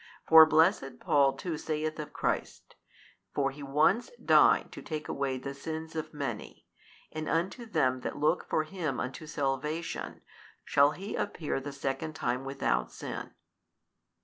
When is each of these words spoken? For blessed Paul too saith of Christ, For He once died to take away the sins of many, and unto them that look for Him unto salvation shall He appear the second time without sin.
For 0.25 0.47
blessed 0.47 0.99
Paul 0.99 1.33
too 1.33 1.59
saith 1.59 1.99
of 1.99 2.11
Christ, 2.11 2.75
For 3.35 3.51
He 3.51 3.61
once 3.61 4.09
died 4.13 4.71
to 4.71 4.81
take 4.81 5.07
away 5.07 5.37
the 5.37 5.53
sins 5.53 5.95
of 5.95 6.11
many, 6.11 6.65
and 7.11 7.29
unto 7.29 7.67
them 7.67 7.99
that 7.99 8.17
look 8.17 8.49
for 8.49 8.63
Him 8.63 8.99
unto 8.99 9.27
salvation 9.27 10.21
shall 10.65 10.93
He 10.93 11.13
appear 11.13 11.59
the 11.59 11.71
second 11.71 12.13
time 12.15 12.45
without 12.45 12.91
sin. 12.91 13.35